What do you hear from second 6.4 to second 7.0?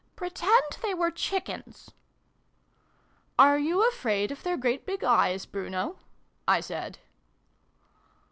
I said.